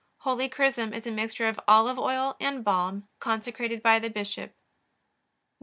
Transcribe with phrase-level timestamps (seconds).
[0.21, 4.49] Holy chrism is a mixture of olive oil and balm, consecrated by the bishop.
[4.49, 4.55] 170.